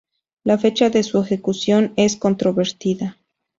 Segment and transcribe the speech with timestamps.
[0.43, 3.19] La fecha de su ejecución es controvertida.